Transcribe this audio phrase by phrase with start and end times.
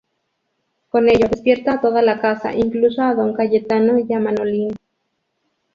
[0.89, 4.75] Con ello despierta a toda la casa, incluso a Don Cayetano y a Manolín.